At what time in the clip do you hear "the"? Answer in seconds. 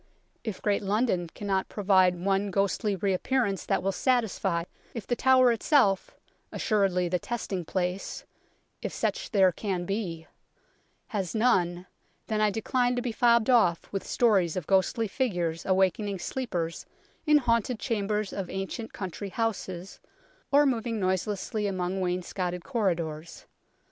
1.49-1.53, 5.05-5.15, 7.07-7.19